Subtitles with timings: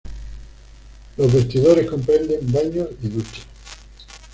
[1.15, 3.45] Los vestidores comprenden baños y duchas.